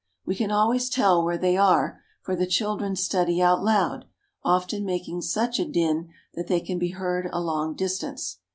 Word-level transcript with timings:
We 0.25 0.33
can 0.33 0.49
always 0.49 0.89
tell 0.89 1.23
where 1.23 1.37
they 1.37 1.55
are, 1.55 2.01
for 2.23 2.35
the 2.35 2.47
children 2.47 2.95
study 2.95 3.39
out 3.39 3.63
loud, 3.63 4.05
often 4.43 4.83
making 4.83 5.21
such 5.21 5.59
a 5.59 5.65
din 5.69 6.09
that 6.33 6.47
they 6.47 6.59
can 6.59 6.79
be 6.79 6.89
heard 6.89 7.29
a 7.31 7.39
long 7.39 7.75
distance. 7.75 8.39